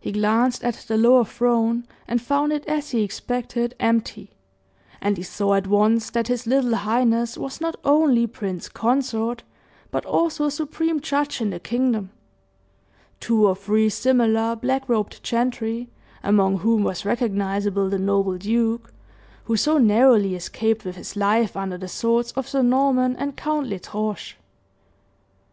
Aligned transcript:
He 0.00 0.10
glanced 0.10 0.64
at 0.64 0.74
the 0.88 0.96
lower 0.96 1.24
throne 1.24 1.86
and 2.08 2.20
found 2.20 2.52
it 2.52 2.66
as 2.66 2.90
he 2.90 3.04
expected, 3.04 3.76
empty; 3.78 4.30
and 5.00 5.16
he 5.16 5.22
saw 5.22 5.54
at 5.54 5.68
once 5.68 6.10
that 6.10 6.26
his 6.26 6.44
little 6.48 6.74
highness 6.74 7.38
was 7.38 7.60
not 7.60 7.76
only 7.84 8.26
prince 8.26 8.68
consort, 8.68 9.44
but 9.92 10.04
also 10.06 10.48
supreme 10.48 10.98
judge 10.98 11.40
in 11.40 11.50
the 11.50 11.60
kingdom. 11.60 12.10
Two 13.20 13.46
or 13.46 13.54
three 13.54 13.88
similar 13.88 14.56
black 14.56 14.88
robed 14.88 15.22
gentry, 15.22 15.88
among 16.24 16.56
whom 16.58 16.82
was 16.82 17.04
recognizable 17.04 17.88
the 17.88 17.96
noble 17.96 18.36
duke 18.38 18.92
who 19.44 19.56
so 19.56 19.78
narrowly 19.78 20.34
escaped 20.34 20.84
with 20.84 20.96
his 20.96 21.14
life 21.14 21.56
under 21.56 21.78
the 21.78 21.86
swords 21.86 22.32
of 22.32 22.48
Sir 22.48 22.62
Norman 22.62 23.14
and 23.14 23.36
Count 23.36 23.68
L'Estrange. 23.68 24.36